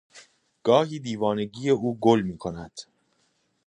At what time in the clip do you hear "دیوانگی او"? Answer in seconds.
0.99-1.99